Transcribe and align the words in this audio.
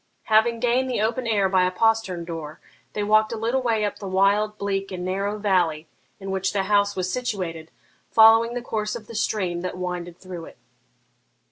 Having 0.23 0.61
gained 0.61 0.89
the 0.89 0.99
open 0.99 1.27
air 1.27 1.47
by 1.47 1.63
a 1.63 1.69
postern 1.69 2.25
door, 2.25 2.59
they 2.93 3.03
walked 3.03 3.31
a 3.31 3.37
little 3.37 3.61
way 3.61 3.85
up 3.85 3.99
the 3.99 4.07
wild, 4.07 4.57
bleak, 4.57 4.91
and 4.91 5.05
narrow 5.05 5.37
valley 5.37 5.85
in 6.19 6.31
which 6.31 6.53
the 6.53 6.63
house 6.63 6.95
was 6.95 7.13
situated, 7.13 7.69
following 8.09 8.55
the 8.55 8.63
course 8.63 8.95
of 8.95 9.05
the 9.05 9.13
stream 9.13 9.61
that 9.61 9.77
winded 9.77 10.17
through 10.17 10.45
it. 10.45 10.57